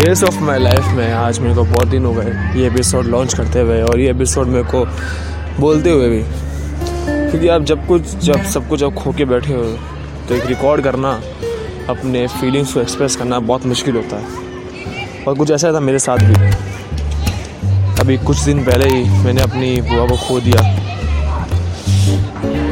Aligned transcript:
Days 0.00 0.24
of 0.24 0.40
my 0.40 0.58
life 0.58 0.86
में 0.88 1.12
आज 1.12 1.38
मेरे 1.38 1.54
को 1.54 1.62
बहुत 1.62 1.88
दिन 1.88 2.04
हो 2.04 2.12
गए 2.12 2.60
ये 2.60 2.66
एपिसोड 2.66 3.04
लॉन्च 3.04 3.34
करते 3.34 3.60
हुए 3.60 3.82
और 3.82 4.00
ये 4.00 4.10
एपिसोड 4.10 4.46
मेरे 4.46 4.62
को 4.62 4.86
बोलते 5.60 5.90
हुए 5.90 6.08
भी। 6.08 6.22
क्योंकि 7.30 7.48
आप 7.48 7.62
जब 7.62 7.86
कुछ, 7.86 8.02
जब 8.16 8.42
सब 8.42 8.68
कुछ 8.68 8.84
आप 8.84 8.94
खो 8.94 9.12
के 9.12 9.24
बैठे 9.24 9.54
हो 9.54 9.78
तो 10.28 10.34
एक 10.34 10.46
रिकॉर्ड 10.46 10.82
करना, 10.82 11.20
अपने 11.88 12.26
फीलिंग्स 12.26 12.72
को 12.72 12.80
एक्सप्रेस 12.80 13.16
करना 13.16 13.38
बहुत 13.40 13.66
मुश्किल 13.66 13.96
होता 13.96 14.16
है। 14.16 14.24
और 15.28 15.34
कुछ 15.34 15.50
ऐसा 15.50 15.72
था 15.74 15.80
मेरे 15.80 15.98
साथ 15.98 16.18
भी। 16.18 16.34
अभी 18.00 18.18
कुछ 18.18 18.40
दिन 18.40 18.64
पहले 18.64 18.88
ही 18.88 19.24
मैंने 19.24 19.42
अपनी 19.42 19.80
बुआ 19.80 20.06
को 20.06 20.16
खो 20.16 20.40
दिया। 20.40 20.60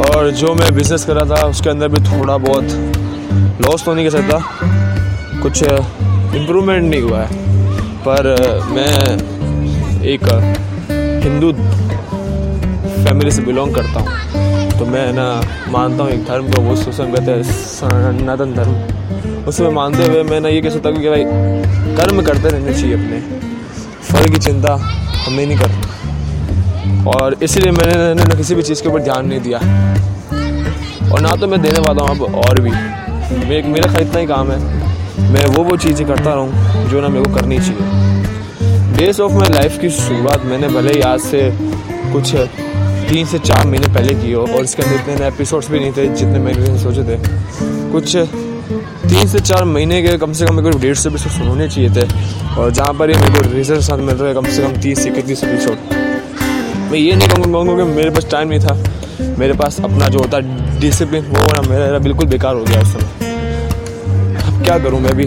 और 0.09 0.31
जो 0.31 0.55
मैं 0.55 0.75
बिज़नेस 0.75 1.05
कर 1.05 1.17
रहा 1.17 1.37
था, 1.37 1.47
उसके 1.47 1.71
अंदर 1.71 1.89
भी 1.89 2.19
थोड़ा 2.19 2.37
बहुत 2.37 2.65
लॉस 3.61 3.85
तो 3.85 3.95
नहीं 3.95 4.11
कर 4.11 4.11
सकता। 4.11 4.39
कुछ 5.43 5.65
इम्प्रूवमेंट 6.37 6.85
नहीं 6.85 7.01
हुआ 7.03 7.21
है। 7.21 7.47
पर 8.03 8.35
मैं 8.69 8.93
एक 10.07 10.25
हिंदू 11.25 11.53
फैमिली 13.05 13.31
से 13.31 13.43
बिलोंग 13.43 13.75
करता 13.75 14.01
हूँ। 14.01 14.09
तो 14.79 14.87
मैं 14.87 15.13
ना, 15.13 15.27
मानता 15.71 16.05
हूँ 16.05 16.13
एक 16.13 16.25
धर्म 16.25 16.51
को, 16.51 16.61
वो 16.63 16.77
सुसम 16.77 17.13
कहते 17.13 17.31
हैं 17.31 17.43
सनातन 17.43 18.55
धर्म। 18.55 19.45
उसमें 19.49 19.71
मानते 19.71 20.05
हुए 20.05 20.23
मैं 20.23 20.41
ना 20.41 20.49
ये 20.49 20.61
कह 20.61 20.71
सकता 20.71 20.89
हूँ 20.89 21.01
कि 21.01 21.09
भाई, 21.09 21.25
कर्म 21.97 22.23
करते 22.23 22.49
रहने 22.49 22.73
चाहिए 22.73 22.95
अपने। 22.95 23.21
फल 24.03 24.29
की 24.29 24.39
चिंता 24.39 24.75
हमें 25.19 25.47
नहीं 25.47 25.59
करती 25.59 27.07
और 27.11 27.37
इसलिए 27.43 27.73
मैंने 27.73 28.15
ना 28.25 28.35
किसी 28.35 28.55
भी 28.55 28.63
चीज़ 28.63 28.83
के 28.83 28.89
ऊपर 28.89 29.03
ध्यान 29.03 29.27
नहीं 29.27 29.41
दिया। 29.41 29.59
और 31.13 31.21
ना 31.21 31.35
तो 31.37 31.47
मैं 31.47 31.61
देने 31.63 31.81
वाला 31.81 32.03
हूँ 32.03 32.17
अब 32.17 32.35
और 32.37 32.61
भी। 32.61 32.71
मेरा 33.63 33.93
खरीदना 33.93 34.19
ही 34.19 34.27
काम 34.27 34.51
है। 34.51 34.59
मैं 35.25 35.45
वो 35.47 35.63
वो 35.65 35.77
चीज़ें 35.77 36.07
करता 36.09 36.35
रहूँ 36.35 36.89
जो 36.89 37.01
ना 37.01 37.09
मेरे 37.09 37.25
को 37.25 37.35
करनी 37.35 37.59
चाहिए। 37.59 38.97
डेज़ 38.97 39.21
ऑफ़ 39.23 39.33
माई 39.33 39.49
लाइफ 39.51 39.79
की 39.81 39.91
शुरुआत 39.93 40.45
मैंने 40.45 40.69
भले 40.71 40.93
ही 40.93 41.01
आज 41.05 41.21
से 41.23 41.41
कुछ 42.13 42.35
तीन 43.09 43.27
से 43.27 43.39
चार 43.39 43.67
महीने 43.67 43.93
पहले 43.95 44.15
की 44.15 44.33
हो, 44.33 44.43
और 44.43 44.65
इसके 44.65 44.83
अंदर 44.83 45.13
इतने 45.13 45.27
एपिसोड्स 45.27 45.71
भी 45.71 45.81
नहीं 45.81 45.93
थे 45.93 46.07
जितने 46.09 46.39
मैंने 46.39 46.79
सोचे 46.79 47.03
थे। 47.05 47.19
कुछ 47.93 48.17
तीन 48.17 49.27
से 49.27 49.39
चार 49.41 49.65
महीने 49.65 50.01
के 50.03 50.17
कम 50.19 50.33
से 50.33 50.47
कम 50.47 50.55
मेरे 50.55 50.71
को 50.71 50.79
डेढ़ 50.79 50.97
सौ 50.97 51.11
एपिसोड 51.11 51.47
होने 51.49 51.69
चाहिए 51.69 51.91
थे, 51.91 52.07
और 52.55 52.71
जहाँ 52.71 52.93
पर 52.95 53.11
ये 53.11 53.17
मेरे 53.19 53.33
को 53.33 53.55
रिज़ल्ट 53.55 53.81
साथ 53.83 53.99
मिल 53.99 54.15
रहा 54.15 54.29
है, 54.29 54.35
कम 54.35 54.47
से 54.47 54.63
कम 54.63 54.81
तीस 54.81 55.03
से 55.03 55.09
इकतीस 55.11 55.45
एपिसोड 55.45 55.97
मैं 56.91 56.99
ये 56.99 57.17
नहीं 57.17 57.29
कहूँगा 57.29 57.77
कि 57.77 57.91
मेरे 57.91 58.11
पास 58.11 58.27
टाइम 58.31 58.49
नहीं 58.49 58.61
था। 58.61 59.37
मेरे 59.39 59.53
पास 59.55 59.81
अपना 59.81 60.09
जो 60.09 60.19
होता 60.19 60.39
डिसिप्लिन 60.81 61.25
वो 61.27 61.47
ना 61.53 61.69
मेरा 61.71 61.99
बिल्कुल 61.99 62.27
बेकार 62.29 62.55
हो 62.57 62.65
गया 62.65 62.81
उस 62.81 62.93
समय। 62.93 63.28
क्या 64.69 64.79
करूँ 64.79 64.99
मैं 65.01 65.15
भी? 65.17 65.25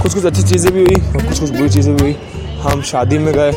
कुछ 0.00 0.14
कुछ 0.14 0.24
अच्छी 0.24 0.42
चीज़ें 0.42 0.72
भी 0.72 0.80
हुई 0.80 0.94
और 0.96 1.24
कुछ 1.26 1.38
कुछ 1.40 1.50
बुरी 1.50 1.68
चीज़ें 1.68 1.94
भी 1.96 2.02
हुई। 2.02 2.14
हम 2.62 2.82
शादी 2.82 3.18
में 3.18 3.32
गए। 3.34 3.52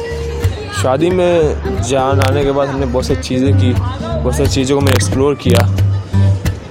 शादी 0.82 1.10
में 1.10 1.82
जान 1.90 2.22
आने 2.22 2.44
के 2.44 2.52
बाद 2.52 2.68
हमने 2.70 2.86
बहुत 2.86 3.06
सारी 3.06 3.22
चीज़ें 3.22 3.54
की, 3.58 3.72
बहुत 3.74 4.36
सारी 4.36 4.50
चीज़ों 4.50 4.78
को 4.78 4.82
मैंने 4.82 4.96
एक्सप्लोर 4.96 5.36
किया। 5.44 5.66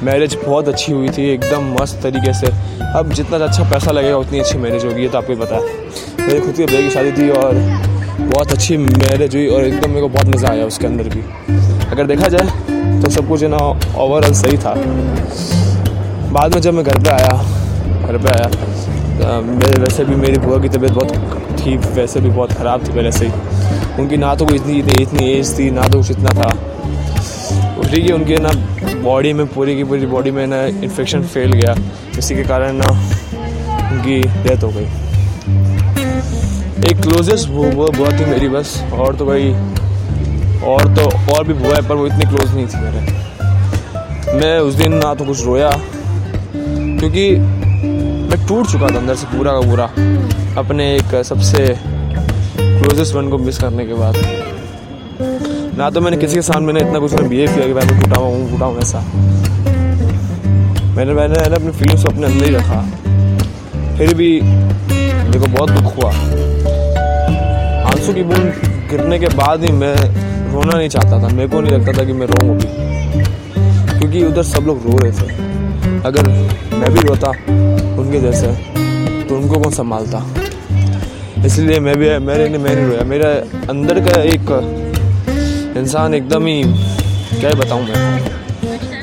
मैरिज 0.02 0.36
बहुत 0.46 0.68
अच्छी 0.68 0.92
हुई 0.92 1.08
थी, 1.08 1.28
एकदम 1.34 1.72
मस्त 1.74 2.00
तरीके 2.02 2.34
से। 2.34 2.52
अब 2.98 3.12
जितना 3.12 3.44
अच्छा 3.44 3.70
पैसा 3.70 3.90
लगेगा, 3.90 4.16
उतनी 4.16 4.38
अच्छी 4.40 4.58
मैरिज 4.58 4.84
होगी, 4.84 5.02
ये 5.02 5.08
तो 5.08 5.18
आपको 5.18 5.32
ही 5.32 5.38
पता 5.40 5.54
है। 5.54 6.26
मेरी 6.26 6.40
खुद 6.40 6.54
की 6.54 6.64
भैया 6.64 6.80
की 6.80 6.90
शादी 6.90 7.12
थी 7.12 7.30
और 7.30 7.54
बहुत 8.18 8.52
अच्छी 8.52 8.76
मैरिज 8.76 9.34
हुई 9.36 9.46
और 9.46 9.64
एकदम 9.64 9.90
मेरे 9.90 10.00
को 10.00 10.08
बहुत 10.08 10.36
मज़ा 10.36 10.48
आया 10.48 10.66
उसके 10.66 10.86
अंदर 10.86 11.14
भी। 11.14 11.22
अगर 11.90 12.06
देखा 12.06 12.28
जाए 12.28 13.00
तो 13.02 13.10
सब 13.10 13.28
कुछ 13.28 13.44
ना 13.44 13.66
ओवरऑल 13.96 14.32
सही 14.34 14.58
था। 14.58 14.74
बाद 16.32 16.54
में 16.54 16.60
जब 16.60 16.74
मैं 16.74 16.84
घर 16.84 16.98
पे 16.98 17.10
आया 17.10 17.53
घर 18.04 18.18
पे 18.18 18.28
आया। 18.30 19.40
मेरे 19.42 19.80
वैसे 19.80 20.04
भी 20.04 20.14
मेरी 20.16 20.38
बुआ 20.38 20.58
की 20.58 20.68
तबीयत 20.68 20.92
बहुत 20.92 21.10
थी, 21.60 21.76
वैसे 21.76 22.20
भी 22.20 22.30
बहुत 22.30 22.52
ख़राब 22.52 22.86
थी 22.86 22.92
पहले 22.92 23.12
से 23.12 23.26
ही। 23.26 23.32
उनकी 24.00 24.16
ना 24.16 24.34
तो 24.34 24.46
कोई 24.46 24.56
इतनी 24.56 25.02
इतनी 25.02 25.30
एज 25.32 25.58
थी, 25.58 25.70
ना 25.70 25.88
तो 25.88 25.98
कुछ 25.98 26.10
इतना 26.10 26.30
था। 26.40 26.50
ठीक 27.84 28.04
है 28.04 28.14
उनके 28.14 28.36
ना 28.38 28.50
बॉडी 29.02 29.32
में 29.32 29.46
पूरी 29.46 29.76
की 29.76 29.84
पूरी 29.84 30.06
बॉडी 30.06 30.30
में 30.30 30.46
ना 30.46 30.64
इन्फेक्शन 30.64 31.22
फैल 31.24 31.52
गया। 31.52 31.74
इसी 32.18 32.34
के 32.36 32.42
कारण 32.44 32.72
ना 32.76 32.90
उनकी 32.90 34.20
डेथ 34.42 34.62
हो 34.64 34.68
गई। 34.68 34.88
एक 36.90 37.00
क्लोजेस्ट 37.02 37.48
बुआ 37.48 37.88
बुआ 37.88 38.10
थी 38.10 38.24
मेरी 38.24 38.48
बस। 38.48 38.82
और 38.94 39.16
तो 39.16 39.26
भाई 39.26 39.52
और 40.64 40.94
तो 40.96 41.04
और 41.34 41.44
भी 41.46 41.54
बुआ 41.54 41.74
है, 41.74 41.88
पर 41.88 41.94
वो 41.94 42.06
इतनी 42.06 42.24
क्लोज 42.26 42.54
नहीं 42.54 42.66
थी 42.66 42.80
मेरे। 42.80 44.38
मैं 44.38 44.58
उस 44.60 44.74
दिन 44.74 44.94
ना 44.94 45.14
तो 45.14 45.24
कुछ 45.24 45.44
रोया, 45.46 45.70
क्योंकि 46.54 47.24
मैं 48.34 48.46
टूट 48.46 48.66
चुका 48.66 48.86
था 48.86 48.98
अंदर 48.98 49.14
से 49.14 49.26
पूरा 49.26 49.52
का 49.52 49.60
पूरा। 49.60 49.84
अपने 50.58 50.84
एक 50.94 51.14
सबसे 51.24 51.58
क्लोजेस्ट 51.78 53.14
वन 53.14 53.28
को 53.30 53.38
मिस 53.38 53.58
करने 53.58 53.84
के 53.86 53.94
बाद। 53.94 54.16
ना 55.78 55.90
तो 55.90 56.00
मैंने 56.00 56.16
किसी 56.16 56.34
के 56.34 56.42
सामने 56.42 56.66
मैंने 56.66 56.80
इतना 56.80 56.98
कुछ 56.98 57.12
बिहेव 57.14 57.54
किया 57.54 57.66
कि 57.66 57.72
मैं 57.72 57.86
टूटा 58.00 58.16
हुआ 58.16 58.28
हूँ 58.28 58.50
टूटा 58.50 58.66
हूँ 58.66 58.78
ऐसा। 58.78 59.00
मैंने 60.96 61.12
मैंने 61.12 61.34
मैंने 61.34 61.54
अपनी 61.54 61.70
फीलिंग्स 61.70 62.02
को 62.02 62.10
अपने 62.10 62.26
अंदर 62.26 62.44
ही 62.44 62.54
रखा। 62.54 62.80
फिर 63.98 64.14
भी 64.14 64.40
मेरे 64.42 65.38
को 65.38 65.46
बहुत 65.46 65.70
दुख 65.70 65.96
हुआ। 65.96 66.10
आँसू 67.92 68.14
की 68.14 68.22
बूंद 68.22 68.52
गिरने 68.90 69.18
के 69.18 69.28
बाद 69.36 69.64
ही 69.64 69.72
मैं 69.72 69.94
रोना 70.52 70.78
नहीं 70.78 70.88
चाहता 70.88 71.22
था। 71.22 71.34
मेरे 71.34 71.48
को 71.48 71.60
नहीं 71.60 71.78
लगता 71.78 71.98
था 71.98 72.04
कि 72.04 72.12
मैं 72.12 72.26
रोऊँ 72.26 72.58
क्योंकि 73.98 74.24
उधर 74.24 74.42
सब 74.42 74.66
लोग 74.66 74.86
रो 74.86 74.98
रहे 74.98 75.12
थे। 75.12 75.42
अगर 76.06 76.28
मैं 76.74 76.92
भी 76.94 77.00
रोता 77.00 77.32
उनके 78.14 78.30
जैसे 78.30 78.46
तो 79.28 79.36
उनको 79.36 79.58
कौन 79.60 79.72
संभालता? 79.72 80.18
इसलिए 81.46 81.78
मैं 81.80 81.96
भी, 81.98 82.18
मेरे 82.26 82.48
ने 82.48 82.58
मैं 82.58 82.74
रोया। 82.76 83.04
मेरा 83.04 83.28
अंदर 83.70 84.00
का 84.00 84.20
एक 84.22 84.50
इंसान 85.76 86.14
एकदम 86.14 86.46
ही, 86.46 86.62
क्या 87.40 87.50
ही 87.50 87.56
बताऊँ 87.56 87.82
मैं? 87.82 88.20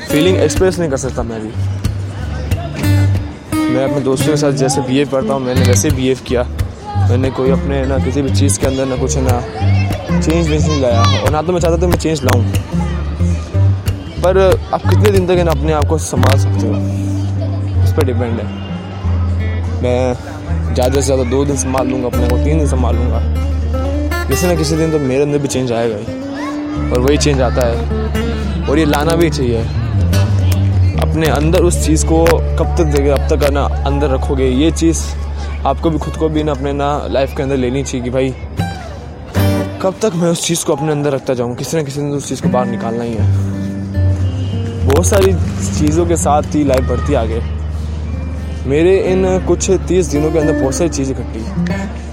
फीलिंग 0.08 0.36
एक्सप्रेस 0.38 0.78
नहीं 0.78 0.90
कर 0.90 0.96
सकता 0.96 1.22
मैं 1.22 1.40
भी। 1.42 1.52
मैं 3.74 3.84
अपने 3.84 4.00
दोस्तों 4.00 4.30
के 4.30 4.36
साथ 4.36 4.52
जैसे 4.62 4.80
बिहेव 4.80 5.08
करता 5.10 5.34
हूँ, 5.34 5.42
मैंने 5.42 5.62
वैसे 5.62 5.90
बिहेव 5.90 6.18
किया। 6.26 6.42
मैंने 7.10 7.30
कोई 7.30 7.50
अपने 7.50 7.84
ना 7.86 7.98
किसी 7.98 8.22
भी 8.22 8.30
चीज़ 8.30 8.58
के 8.60 8.66
अंदर 8.66 8.86
ना 8.86 8.96
कुछ 8.96 9.16
ना 9.18 9.40
चेंज 10.20 10.48
वेंज 10.48 10.66
नहीं 10.66 10.80
लाया 10.82 11.02
और 11.20 11.30
ना 11.30 11.42
तो 11.42 11.52
मैं 11.52 11.60
चाहता 11.60 11.82
था 11.82 11.86
मैं 11.86 11.98
चेंज 11.98 12.22
लाऊं। 12.24 12.42
पर 14.22 14.38
आप 14.74 14.80
कितने 14.80 15.10
दिन 15.10 15.26
तक 15.26 15.44
ना 15.44 15.50
अपने 15.50 15.72
आप 15.72 15.86
को 15.86 15.98
संभाल 16.00 16.38
सकते 16.38 16.66
हो? 16.66 16.74
उस 17.84 17.92
पर 17.92 18.04
डिपेंड 18.04 18.40
है। 18.40 18.71
मैं 19.82 20.74
ज़्यादा 20.74 20.94
से 20.94 21.02
ज़्यादा 21.02 21.24
दो 21.30 21.44
दिन 21.44 21.56
संभाल 21.56 21.88
लूँगा, 21.88 22.06
अपने 22.06 22.28
को 22.28 22.36
तीन 22.36 22.58
दिन 22.58 22.66
संभाल 22.66 22.96
लूँगा। 22.96 23.20
किसी 24.28 24.46
ना 24.46 24.54
किसी 24.54 24.76
दिन 24.76 24.92
तो 24.92 24.98
मेरे 24.98 25.22
अंदर 25.22 25.38
भी 25.38 25.48
चेंज 25.48 25.72
आएगा 25.72 25.96
ही। 25.96 26.90
और 26.90 27.00
वही 27.00 27.16
चेंज 27.16 27.40
आता 27.40 27.66
है। 27.66 28.68
और 28.68 28.78
ये 28.78 28.84
लाना 28.84 29.14
भी 29.14 29.30
चाहिए। 29.30 29.60
अपने 31.02 31.26
अंदर 31.26 31.62
उस 31.62 31.84
चीज़ 31.86 32.06
को 32.06 32.24
कब 32.58 32.74
तक 32.78 32.84
देगे 32.96 33.10
अब 33.10 33.26
तक 33.28 33.48
ना 33.50 33.62
अंदर 33.86 34.10
रखोगे, 34.10 34.46
ये 34.46 34.70
चीज़ 34.70 35.02
आपको 35.66 35.90
भी 35.90 35.98
खुद 35.98 36.16
को 36.16 36.28
भी 36.28 36.42
ना 36.42 36.52
अपने 36.52 36.72
ना 36.72 37.06
लाइफ 37.10 37.34
के 37.36 37.42
अंदर 37.42 37.56
लेनी 37.56 37.82
चाहिए 37.82 38.04
कि 38.04 38.10
भाई, 38.10 38.30
कब 39.82 39.94
तक 40.02 40.12
मैं 40.14 40.28
उस 40.28 40.44
चीज़ 40.46 40.64
को 40.64 40.72
अपने 40.72 40.92
अंदर 40.92 41.12
रखता 41.12 41.34
जाऊँ? 41.34 41.54
किसी 41.56 41.76
ना 41.76 41.82
किसी 41.82 42.00
दिन 42.00 42.10
उस 42.10 42.28
चीज़ 42.28 42.42
को 42.42 42.48
बाहर 42.48 42.66
निकालना 42.66 43.04
ही 43.04 43.14
है। 43.14 44.86
बहुत 44.86 45.06
सारी 45.06 45.32
चीज़ों 45.78 46.06
के 46.06 46.16
साथ 46.16 46.54
ही 46.54 46.64
लाइफ 46.64 46.88
बढ़ती 46.88 47.14
आगे। 47.14 47.40
मेरे 48.66 48.96
इन 49.12 49.24
कुछ 49.46 49.70
तीस 49.88 50.06
दिनों 50.06 50.30
के 50.32 50.38
अंदर 50.38 50.60
बहुत 50.60 50.74
सारी 50.74 50.90
चीज़ें 50.90 51.14
कटी। 51.16 51.40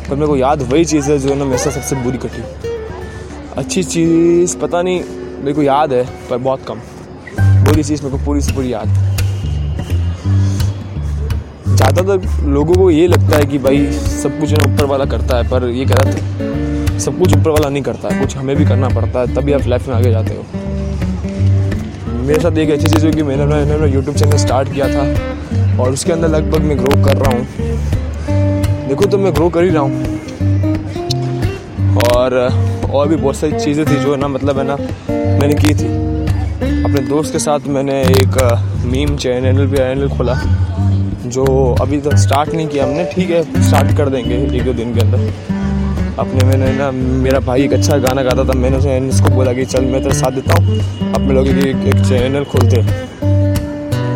पर 0.09 0.15
मेरे 0.15 0.27
को 0.27 0.35
याद 0.37 0.61
वही 0.61 0.85
चीज़ 0.85 1.11
है 1.11 1.17
जो 1.19 1.35
ना 1.35 1.45
मेरे 1.45 1.57
साथ 1.57 1.71
सबसे 1.71 1.95
बुरी 1.95 2.17
कटी। 2.17 2.41
अच्छी 3.57 3.83
चीज़ 3.83 4.57
पता 4.57 4.81
नहीं, 4.81 5.01
मेरे 5.39 5.53
को 5.53 5.63
याद 5.63 5.93
है, 5.93 6.03
पर 6.29 6.37
बहुत 6.37 6.65
कम। 6.67 6.79
बुरी 7.65 7.83
चीज़ 7.83 8.03
मेरे 8.03 8.17
को 8.17 8.25
पूरी 8.25 8.41
से 8.41 8.53
पूरी 8.53 8.73
याद। 8.73 8.87
ज़्यादातर 11.67 12.47
लोगों 12.47 12.73
को 12.73 12.89
ये 12.91 13.07
लगता 13.07 13.37
है 13.37 13.45
कि 13.45 13.57
भाई 13.57 13.91
सब 13.91 14.40
कुछ 14.40 14.53
ऊपर 14.53 14.85
वाला 14.85 15.05
करता 15.05 15.37
है, 15.37 15.49
पर 15.49 15.69
ये 15.69 15.85
गलत 15.85 16.16
है 16.16 16.99
सब 16.99 17.19
कुछ 17.19 17.35
ऊपर 17.35 17.49
वाला 17.49 17.69
नहीं 17.69 17.84
करता 17.84 18.09
है, 18.09 18.19
कुछ 18.22 18.37
हमें 18.37 18.55
भी 18.55 18.66
करना 18.66 18.90
पड़ता 18.90 19.19
है, 19.19 19.35
तभी 19.35 19.53
आप 19.53 19.67
लाइफ 19.67 19.87
में 19.87 19.95
आगे 19.95 20.11
जाते 20.11 20.35
हो। 20.35 20.43
मेरे 22.22 22.40
साथ 22.40 22.57
एक 22.57 22.69
अच्छी 22.72 22.87
चीज़ 22.87 23.03
हुई 23.05 23.13
कि 23.13 23.23
मैंने 23.23 23.45
मैंने 23.45 23.93
यूट्यूब 23.93 24.16
चैनल 24.16 24.37
स्टार्ट 24.37 24.73
किया 24.73 24.87
था। 24.87 25.37
और 25.79 25.91
उसके 25.91 26.11
अंदर 26.11 26.28
लगभग 26.28 26.64
मैं 26.64 26.78
ग्रो 26.78 27.03
कर 27.05 27.17
रहा 27.17 27.37
हूँ। 27.37 28.87
देखो 28.87 29.05
तो 29.05 29.17
मैं 29.17 29.34
ग्रो 29.34 29.49
कर 29.49 29.64
ही 29.64 29.70
रहा 29.70 29.84
हूँ। 29.84 30.17
और 32.09 32.35
और 32.90 33.08
भी 33.08 33.16
बहुत 33.16 33.35
सारी 33.35 33.59
चीज़ें 33.59 33.85
थी 33.85 33.96
जो 33.96 34.11
है 34.11 34.17
ना 34.20 34.28
मतलब 34.28 34.58
है 34.58 34.64
ना 34.67 34.76
मैंने 35.40 35.53
की 35.55 35.73
थी। 35.73 35.87
अपने 36.84 37.02
दोस्त 37.08 37.31
के 37.34 37.40
साथ 37.40 37.67
मैंने 37.67 38.02
एक 38.03 38.37
मीम 38.85 39.16
चैनल 39.17 39.66
भी 39.66 39.78
चैनल 39.78 40.09
खोला 40.09 40.35
जो 41.28 41.46
अभी 41.81 41.99
तक 42.02 42.16
स्टार्ट 42.17 42.53
नहीं 42.53 42.67
किया 42.67 42.85
हमने। 42.85 43.03
ठीक 43.14 43.29
है 43.29 43.43
स्टार्ट 43.64 43.96
कर 43.97 44.09
देंगे 44.09 44.35
एक 44.58 44.64
दो 44.66 44.73
दिन 44.73 44.93
के 44.93 44.99
अंदर। 44.99 46.17
अपने 46.20 46.46
मैंने 46.46 46.72
ना 46.78 46.90
मेरा 46.91 47.40
भाई 47.40 47.64
एक 47.64 47.73
अच्छा 47.73 47.97
गाना 47.97 48.23
गाता 48.23 48.43
था 48.43 48.53
मैंने 48.59 48.78
उसे 48.78 48.97
इसको 49.08 49.29
बोला 49.35 49.53
कि 49.53 49.66
चल 49.66 49.85
मैं 49.85 50.02
तेरा 50.03 50.16
साथ 50.16 50.31
देता 50.31 50.53
हूँ। 50.55 50.79
अपने 51.14 51.34
लोगों 51.34 51.53
एक, 51.59 51.87
एक 51.87 52.05
चैनल 52.08 52.43
खोलते। 52.46 53.09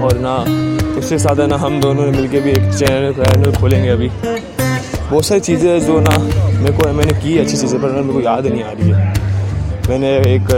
और 0.03 0.17
ना 0.19 0.35
उसके 1.00 1.17
साथ 1.19 1.39
है 1.39 1.47
ना 1.47 1.57
हम 1.57 1.79
दोनों 1.81 2.05
ने 2.05 2.11
मिलके 2.11 2.39
भी 2.39 2.51
एक 2.51 2.73
चैनल 2.73 3.13
चैनल 3.13 3.51
खोलेंगे 3.55 3.89
अभी। 3.89 4.09
बहुत 4.09 5.25
सारी 5.25 5.39
चीज़ें 5.41 5.79
जो 5.85 6.00
ना 6.00 6.17
मेरे 6.17 6.73
को, 6.77 6.91
मैंने 6.94 7.13
की 7.21 7.38
अच्छी 7.38 7.57
चीज़ें, 7.57 7.79
पर 7.81 7.91
मेरे 7.91 8.13
को 8.13 8.21
याद 8.21 8.45
नहीं 8.47 8.63
आ 8.63 8.71
रही 8.71 8.89
है। 8.89 8.97
मैंने 9.89 10.09
एक 10.33 10.51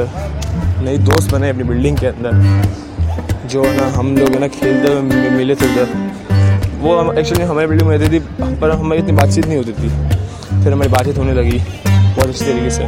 नई 0.83 0.97
दोस्त 1.05 1.31
बनाई 1.31 1.49
अपनी 1.49 1.63
बिल्डिंग 1.63 1.97
के 1.97 2.07
अंदर, 2.07 2.31
जो 3.49 3.63
ना 3.73 3.87
हम 3.95 4.15
लोग 4.17 4.35
ना 4.35 4.47
खेलते 4.49 4.93
हुए 4.93 5.29
मिले 5.31 5.55
थे 5.55 5.71
उधर। 5.71 5.87
वो 6.81 7.13
एक्चुअली 7.13 7.43
हमारी 7.43 7.67
बिल्डिंग 7.67 7.89
में 7.89 7.97
रहती 7.97 8.19
थी, 8.19 8.55
पर 8.61 8.71
हमारी 8.71 9.01
इतनी 9.01 9.11
बातचीत 9.11 9.47
नहीं 9.47 9.57
होती 9.57 9.71
थी। 9.71 9.89
फिर 10.63 10.73
हमारी 10.73 10.89
बातचीत 10.89 11.17
होने 11.17 11.33
लगी 11.33 11.59
बहुत 11.59 12.27
अच्छी 12.27 12.45
तरीके 12.45 12.69
से। 12.69 12.83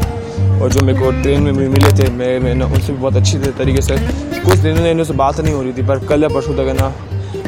और 0.61 0.71
जो 0.73 0.85
मेरे 0.85 0.99
को 0.99 1.11
ट्रेन 1.21 1.41
में 1.41 1.57
भी 1.57 1.67
मिले 1.67 1.91
थे, 1.91 2.09
मैं, 2.09 2.39
मैंने 2.39 2.65
उनसे 2.65 2.93
भी 2.93 2.99
बहुत 2.99 3.15
अच्छी 3.15 3.37
तरीके 3.37 3.81
से, 3.81 3.97
कुछ 4.45 4.57
दिनों 4.57 4.95
में 4.95 5.03
से 5.03 5.13
बात 5.13 5.39
नहीं 5.39 5.53
हो 5.53 5.61
रही 5.61 5.73
थी, 5.73 5.81
पर 5.81 5.99
कल 5.99 6.23
या 6.23 6.29
परसों 6.29 6.53
तक 6.53 6.67
है 6.67 6.73
ना, 6.73 6.93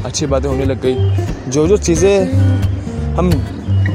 अच्छी 0.06 0.26
बातें 0.26 0.50
होने 0.50 0.66
लग 0.66 0.82
गई। 0.82 0.96
जो 1.52 1.68
जो 1.68 1.78
चीज़ें 1.78 2.34
हम 3.16 3.32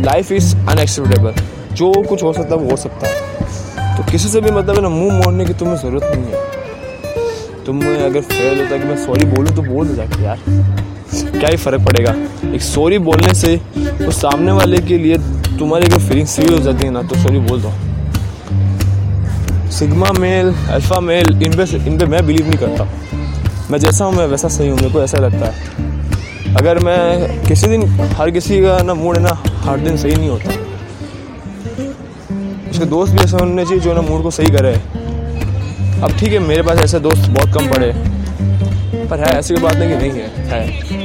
लाइफ 0.00 0.32
इज़ 0.32 0.56
अनएक्सपेक्टेबल 0.56 1.34
जो 1.72 1.93
कुछ 2.08 2.22
हो 2.22 2.32
सकता 2.32 2.55
है, 2.55 2.61
वो 2.61 2.70
हो 2.70 2.76
सकता 2.76 3.06
है। 3.06 3.96
तो 3.96 4.11
किसी 4.12 4.28
से 4.28 4.40
भी 4.40 4.50
मतलब 4.50 4.76
है 4.76 4.82
ना, 4.82 4.88
मुँह 4.88 5.22
मोड़ने 5.25 5.44
की 5.44 5.55
तुम्हें 5.55 5.76
ज़रूरत 5.76 6.05
नहीं 6.05 6.25
है। 6.25 7.64
तुम्हें 7.66 7.96
अगर 7.99 8.20
फेल 8.20 8.61
होता 8.61 8.75
है 8.75 8.78
कि 8.78 8.87
मैं 8.87 8.96
सॉरी 8.96 9.25
बोलूँ 9.26 9.56
तो 9.56 9.62
बोल 9.62 9.88
दो 9.88 9.94
जाके 9.94 10.22
यार। 10.25 10.38
क्या 11.38 11.49
ही 11.49 11.56
फ़र्क 11.56 11.84
पड़ेगा? 11.87 12.14
एक 12.55 12.62
सॉरी 12.62 12.99
बोलने 12.99 13.34
से 13.34 13.61
उस 14.08 14.20
सामने 14.20 14.52
वाले 14.52 14.78
के 14.78 14.99
लिए 14.99 15.19
तुम्हारी 15.58 15.87
अगर 15.87 15.99
फीलिंग 15.99 16.26
सही 16.26 16.52
हो 16.52 16.58
जाती 16.58 16.87
है 16.87 16.93
ना 16.93 17.02
तो 17.02 17.16
सॉरी 17.16 17.38
बोल 17.38 17.61
दो। 17.62 17.72
सिग्मा 19.75 20.12
मेल, 20.12 20.53
अल्फ़ा 20.71 21.00
मेल, 21.00 21.43
इन 21.43 21.56
पे 21.56 21.65
इन 21.76 21.99
पे 21.99 22.06
मैं 22.06 22.26
बिलीव 22.26 22.49
नहीं 22.49 22.59
करता। 22.59 22.85
मैं 23.71 23.79
जैसा 23.79 24.05
हूँ, 24.05 24.15
मैं 24.15 24.26
वैसा 24.26 24.49
सही 24.49 24.69
हूँ, 24.69 24.76
मेरे 24.76 24.91
को 24.91 25.03
ऐसा 25.03 25.19
लगता 25.19 25.47
है। 25.47 26.55
अगर 26.55 26.79
मैं 26.79 27.44
किसी 27.44 27.67
दिन, 27.67 27.82
हर 28.00 28.31
किसी 28.31 28.61
का 28.62 28.82
ना 28.82 28.94
मूड 28.94 29.17
है 29.17 29.23
ना, 29.23 29.43
हर 29.56 29.79
दिन 29.79 29.97
सही 29.97 30.15
नहीं 30.15 30.29
होता। 30.29 30.50
उसके 32.71 32.85
दोस्त 32.85 33.12
भी 33.12 33.19
ऐसे 33.19 33.37
होने 33.37 33.65
चाहिए 33.65 33.81
जो 33.81 33.94
ना 33.94 34.00
मूड 34.00 34.23
को 34.23 34.31
सही 34.31 34.47
करे। 34.47 34.75
अब 36.03 36.17
ठीक 36.19 36.32
है, 36.32 36.38
मेरे 36.38 36.62
पास 36.62 36.79
ऐसे 36.79 37.00
दोस्त 37.00 37.31
बहुत 37.31 37.55
कम 37.55 37.69
पड़े। 37.69 37.93
पर 39.06 39.19
है, 39.19 39.38
ऐसी 39.38 39.55
कोई 39.55 39.62
बात 39.62 39.76
नहीं 39.76 39.88
कि 39.88 39.97
नहीं 39.97 40.11
है 40.11 40.29
है। 40.50 41.04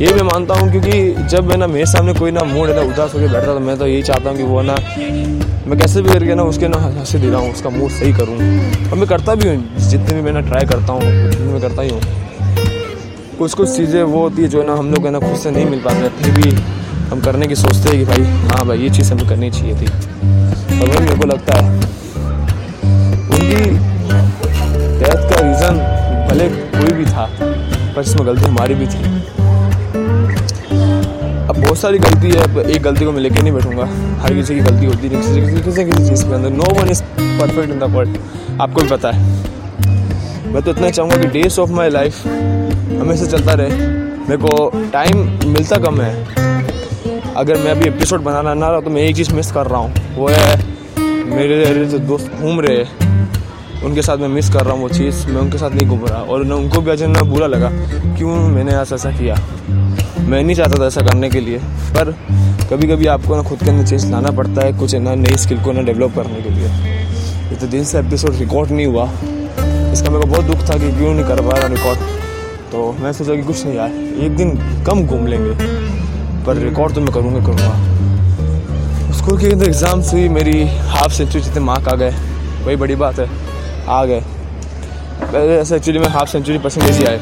ये 0.00 0.12
मैं 0.12 0.22
मानता 0.22 0.54
हूँ 0.54 0.70
क्योंकि 0.70 1.26
जब 1.30 1.46
मैं 1.46 1.56
ना 1.56 1.66
मेरे 1.66 1.84
सामने 1.86 2.12
कोई 2.14 2.30
ना 2.30 2.42
मूड 2.44 2.68
है 2.68 2.74
ना 2.76 2.82
उदास 2.82 3.12
होकर 3.14 3.28
बैठता 3.32 3.54
था 3.54 3.58
मैं 3.58 3.76
तो 3.78 3.86
यही 3.86 4.02
चाहता 4.02 4.30
हूँ 4.30 4.36
कि 4.36 4.42
वो 4.42 4.62
ना, 4.62 4.74
मैं 5.66 5.78
कैसे 5.78 6.02
भी 6.02 6.08
करके 6.08 6.34
ना 6.34 6.42
उसके 6.42 6.68
ना 6.68 6.78
हँसी 6.78 7.18
दिलाऊँ 7.18 7.50
उसका 7.52 7.70
मूड 7.70 7.90
सही 7.90 8.12
करूँ। 8.12 8.36
और 8.90 8.98
मैं 8.98 9.06
करता 9.08 9.34
भी 9.34 9.48
हूँ, 9.48 9.56
जितने 9.80 10.14
भी 10.14 10.22
मैं 10.22 10.32
ना 10.32 10.40
ट्राई 10.48 10.66
करता 10.66 10.92
हूँ, 10.92 11.00
उतने 11.28 11.46
मैं 11.46 11.60
करता 11.60 11.82
ही 11.82 11.90
हूँ। 11.90 12.00
कुछ 13.38 13.54
कुछ 13.54 13.76
चीज़ें 13.76 14.02
वो 14.02 14.20
होती 14.20 14.42
है 14.42 14.48
जो 14.48 14.62
ना 14.62 14.74
हम 14.74 14.90
लोग 14.90 15.06
है 15.06 15.10
ना 15.10 15.18
खुद 15.18 15.36
से 15.36 15.50
नहीं 15.50 15.66
मिल 15.66 15.80
पाते, 15.80 16.08
फिर 16.22 16.32
भी 16.32 16.50
हम 17.10 17.20
करने 17.20 17.46
की 17.46 17.54
सोचते 17.54 17.88
हैं 17.88 17.98
कि 17.98 18.04
भाई 18.04 18.48
हाँ 18.48 18.66
भाई, 18.66 18.78
ये 18.78 18.90
चीज़ 18.90 19.12
हमें 19.12 19.28
करनी 19.28 19.50
चाहिए 19.50 19.74
थी। 19.74 19.86
और 19.86 20.88
वही 20.88 20.98
मेरे 20.98 21.16
को 21.16 21.26
लगता 21.26 21.58
है, 21.58 21.70
उनकी 23.30 23.62
डेथ 24.98 25.30
का 25.30 25.40
रीज़न 25.40 25.78
भले 26.28 26.48
कोई 26.48 26.92
भी 26.98 27.04
था, 27.04 27.28
पर 27.40 28.00
इसमें 28.00 28.26
गलती 28.26 28.44
हमारी 28.44 28.74
भी 28.74 28.86
थी। 28.86 29.42
बहुत 31.64 31.78
सारी 31.78 31.98
गलती 31.98 32.30
है 32.30 32.64
एक 32.70 32.82
गलती 32.82 33.04
को 33.04 33.12
मैं 33.12 33.20
लेके 33.20 33.42
नहीं 33.42 33.52
बैठूँगा। 33.52 33.84
हर 34.22 34.34
किसी 34.34 34.54
की 34.54 34.60
गलती 34.60 34.86
होती 34.86 35.08
है 35.08 35.16
किसी 35.16 35.40
किसी 35.40 35.62
किसी 35.62 35.84
किसी 35.84 36.08
चीज़ 36.08 36.24
के 36.24 36.34
अंदर। 36.34 36.50
No 36.50 36.64
one 36.80 36.90
is 36.90 37.02
perfect 37.20 37.70
in 37.70 37.78
the 37.78 37.90
world 37.94 38.16
आपको 38.60 38.82
भी 38.82 38.88
पता 38.88 39.10
है। 39.10 40.52
मैं 40.52 40.62
तो 40.62 40.70
इतना 40.70 40.90
चाहूँगा 40.90 41.16
कि 41.16 41.26
डेज़ 41.28 41.60
ऑफ़ 41.60 41.70
माई 41.70 41.90
लाइफ 41.90 42.26
हमेशा 42.26 43.26
चलता 43.26 43.52
रहे। 43.52 44.02
मेरे 44.20 44.36
को 44.38 44.70
टाइम 44.92 45.18
मिलता 45.46 45.76
कम 45.78 46.00
है। 46.00 46.12
अगर 47.36 47.58
मैं 47.58 47.70
अभी 47.70 47.88
एपिसोड 47.88 48.22
बनाना 48.22 48.54
ना 48.54 48.68
रहा 48.70 48.80
तो 48.80 48.90
मैं 48.90 49.02
एक 49.02 49.16
चीज़ 49.16 49.34
मिस 49.34 49.52
कर 49.52 49.66
रहा 49.66 49.80
हूँ। 49.80 50.16
वो 50.16 50.28
है, 50.28 50.56
मेरे 51.26 51.84
जो 51.84 51.98
दोस्त 52.00 52.30
घूम 52.40 52.60
रहे 52.60 52.76
हैं, 52.76 53.82
उनके 53.84 54.02
साथ 54.02 54.18
मैं 54.18 54.28
मिस 54.28 54.52
कर 54.52 54.64
रहा 54.64 54.74
हूँ 54.74 54.82
वो 54.82 54.88
चीज़। 54.88 55.26
मैं 55.26 55.40
उनके 55.40 55.58
साथ 55.58 55.70
नहीं 55.70 55.88
घूम 55.88 56.04
रहा, 56.06 56.20
और 56.20 56.44
ना 56.44 56.54
उनको 56.54 56.80
भी 56.80 56.90
अचानक 56.90 57.22
बुरा 57.24 57.46
लगा। 57.46 57.70
क्यों 58.16 58.36
मैंने 58.48 58.72
ऐसा 58.72 58.94
ऐसा 58.94 59.10
किया? 59.10 59.34
मैं 60.24 60.42
नहीं 60.42 60.54
चाहता 60.56 60.78
था 60.80 60.86
ऐसा 60.86 61.00
करने 61.02 61.28
के 61.30 61.40
लिए, 61.40 61.58
पर 61.94 62.10
कभी 62.70 62.86
कभी 62.88 63.06
आपको 63.06 63.36
ना 63.36 63.42
खुद 63.42 63.58
के 63.58 63.70
अंदर 63.70 63.86
चेंज 63.86 64.10
लाना 64.10 64.30
पड़ता 64.32 64.64
है 64.64 64.72
कुछ 64.78 64.94
ना 64.96 65.14
नई 65.16 65.36
स्किल 65.38 65.62
को 65.62 65.72
ना 65.72 65.82
डेवलप 65.82 66.14
करने 66.16 66.40
के 66.42 66.50
लिए। 66.50 66.66
इतने 67.52 67.68
दिन 67.68 67.84
से 67.84 67.98
एपिसोड 67.98 68.36
रिकॉर्ड 68.36 68.70
नहीं 68.70 68.86
हुआ। 68.86 69.04
इसका 69.92 70.10
मेरे 70.10 70.20
को 70.20 70.26
बहुत 70.26 70.44
दुख 70.44 70.68
था 70.70 70.78
कि 70.78 70.92
क्यों 70.92 71.12
नहीं 71.14 71.24
कर 71.26 71.42
पा 71.42 71.58
रहा 71.58 71.66
रिकॉर्ड 71.68 71.98
तो 72.72 72.90
मैं 73.00 73.12
सोचा 73.12 73.34
कि 73.34 73.42
कुछ 73.42 73.64
नहीं 73.64 73.76
यार, 73.76 73.90
एक 74.24 74.36
दिन 74.36 74.50
कम 74.86 75.06
घूम 75.06 75.26
लेंगे, 75.26 75.54
पर 76.46 76.56
रिकॉर्ड 76.58 76.94
तो 76.94 77.00
मैं 77.00 77.12
करूँगा 77.14 77.44
करूँगा। 77.46 79.12
स्कूल 79.14 79.38
के 79.40 79.52
अंदर 79.52 79.66
एग्ज़ाम्स 79.66 80.12
हुई 80.12 80.28
मेरी 80.30 80.64
हाफ़ 80.88 81.12
सेंचुरी 81.12 81.44
जितने 81.44 81.60
मार्क 81.62 81.88
आ 81.88 81.94
गए, 81.94 82.10
वही 82.64 82.76
बड़ी 82.76 82.96
बात 82.96 83.18
है, 83.18 83.28
आ 83.88 84.04
गए। 84.04 84.20
पहले 85.22 85.56
ऐसे 85.56 85.76
एक्चुअली 85.76 85.98
में 85.98 86.08
हाफ़ 86.08 86.30
सेंचुरी 86.30 86.58
परसेंटेज 86.58 86.96
ही 86.98 87.04
आए 87.04 87.20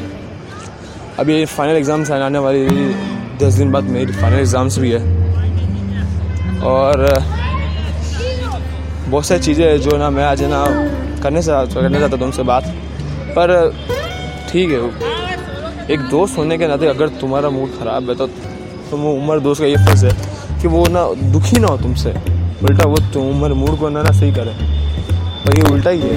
अभी 1.19 1.45
फाइनल 1.45 1.75
एग्ज़ाम्स 1.77 2.11
आने 2.11 2.39
वाली 2.39 2.67
दस 3.39 3.53
दिन 3.53 3.71
बाद 3.71 3.83
मेरी 3.95 4.11
फाइनल 4.13 4.39
एग्ज़ाम्स 4.39 4.77
भी 4.79 4.91
है। 4.91 4.99
और 6.63 7.07
बहुत 9.09 9.25
सारी 9.25 9.39
चीज़ें 9.41 9.81
जो 9.81 9.97
ना 9.97 10.09
मैं 10.09 10.23
आज 10.23 10.43
ना 10.45 10.63
करने 11.23 11.41
से 11.41 11.51
करने 11.73 11.99
चाहता 11.99 12.17
था 12.17 12.25
उनसे 12.25 12.43
बात। 12.43 12.63
पर 13.37 13.53
ठीक 14.51 14.71
है। 14.71 14.79
एक 15.93 15.99
दोस्त 16.09 16.37
होने 16.37 16.57
के 16.57 16.67
नाते 16.67 16.87
अगर 16.87 17.09
तुम्हारा 17.21 17.49
मूड 17.49 17.69
ख़राब 17.79 18.09
है 18.09 18.15
तो 18.15 18.27
तुम 18.89 19.05
उम्र 19.07 19.39
दोस्त 19.39 19.61
का 19.61 19.67
ये 19.67 19.77
फ़र्ज़ 19.85 20.05
है 20.05 20.13
कि 20.61 20.67
वो 20.67 20.85
ना 20.89 21.03
दुखी 21.31 21.59
ना 21.59 21.67
हो 21.67 21.77
तुमसे। 21.77 22.13
उल्टा 22.63 22.87
वो 22.87 22.97
तुम 23.13 23.29
उम्र 23.29 23.53
मूड 23.55 23.79
को 23.79 23.89
ना 23.89 24.01
ना 24.03 24.11
सही 24.11 24.31
करे। 24.33 24.53
पर 25.45 25.57
ये 25.57 25.63
उल्टा 25.71 25.89
ही 25.89 25.99
है। 26.01 26.11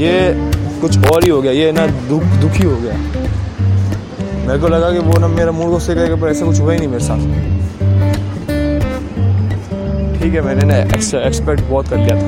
ये 0.00 0.14
कुछ 0.82 1.06
और 1.06 1.24
ही 1.24 1.30
हो 1.30 1.40
गया, 1.42 1.52
ये 1.52 1.72
ना 1.72 1.86
दुख, 2.08 2.22
दुखी 2.40 2.64
हो 2.64 2.76
गया। 2.76 2.94
मेरे 4.46 4.58
को 4.60 4.68
लगा 4.68 4.90
कि 4.92 4.98
वो 5.00 5.18
ना 5.20 5.28
मेरा 5.28 5.52
मूड 5.52 5.78
सही 5.80 5.94
करेगा 5.94 6.16
पर 6.16 6.28
ऐसा 6.28 6.46
कुछ 6.46 6.60
हुआ 6.60 6.72
ही 6.72 6.78
नहीं 6.78 6.88
मेरे 6.88 7.04
साथ। 7.04 7.20
ठीक 10.18 10.34
है, 10.34 10.40
मैंने 10.40 10.64
ना 10.66 10.76
एक्सपेक्ट 10.96 11.60
बहुत 11.62 11.88
कर 11.88 11.96
लिया 11.98 12.16
था। 12.16 12.26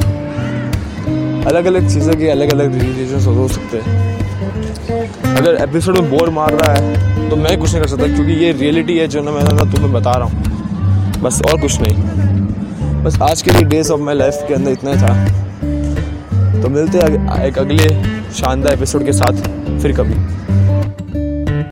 अलग 1.49 1.65
अलग 1.67 1.89
चीज़ों 1.89 2.15
के 2.15 2.29
अलग 2.31 2.53
अलग 2.53 2.75
रीजन 2.75 3.35
हो 3.35 3.49
सकते 3.49 3.79
हैं। 3.79 5.37
अगर 5.37 5.63
एपिसोड 5.63 5.99
में 5.99 6.11
बोर 6.11 6.31
मार 6.31 6.53
रहा 6.55 6.73
है 6.73 7.29
तो 7.31 7.37
मैं 7.37 7.59
कुछ 7.59 7.73
नहीं 7.73 7.83
कर 7.83 7.89
सकता, 7.89 8.07
क्योंकि 8.07 8.33
ये 8.45 8.53
रियलिटी 8.55 8.99
है 8.99 9.07
जो 9.09 9.23
ना 9.23 9.31
मैं 9.31 9.43
ना 9.45 9.71
तुम्हें 9.73 9.93
बता 9.93 10.13
रहा 10.13 10.29
हूँ। 10.29 11.21
बस 11.23 11.43
और 11.43 11.61
कुछ 11.61 11.81
नहीं। 11.81 13.03
बस 13.05 13.21
आज 13.23 13.43
के 13.43 13.51
लिए 13.51 13.63
डेज़ 13.69 13.93
ऑफ़ 13.93 14.01
माई 14.01 14.15
लाइफ 14.15 14.45
के 14.49 14.55
अंदर 14.55 14.71
इतना 14.73 14.95
था। 14.97 15.13
तो 16.63 16.69
मिलते 16.71 16.99
हैं 16.99 17.45
एक 17.45 17.59
अगले 17.59 18.14
शानदार 18.35 18.73
एपिसोड 18.73 19.05
के 19.05 19.13
साथ 19.13 19.43
फिर 19.83 19.93
कभी। 19.97 20.44